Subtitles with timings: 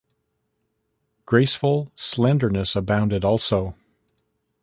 [1.27, 3.75] Graceful slenderness abounded also.